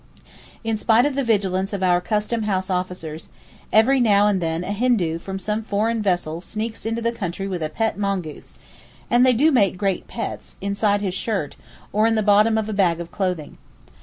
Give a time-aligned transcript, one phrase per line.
[0.63, 3.29] In spite of the vigilance of our custom house officers,
[3.71, 7.61] every now and then a Hindoo from some foreign vessel sneaks into the country with
[7.61, 8.55] a pet mongoose
[9.11, 11.55] (and they do make great pets!) inside his shirt,
[11.93, 13.59] or in the bottom of a bag of clothing.